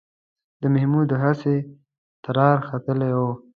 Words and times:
د 0.61 0.63
محمود 0.73 1.09
هسې 1.23 1.55
ټرار 2.23 2.57
ختلی 2.69 3.11
و 3.17 3.21